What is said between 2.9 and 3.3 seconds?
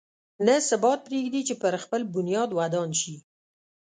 شي.